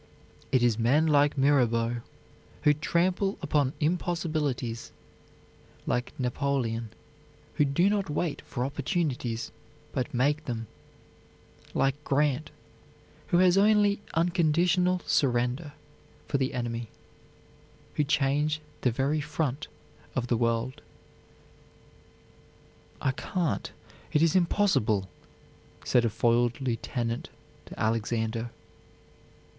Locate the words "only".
13.59-14.01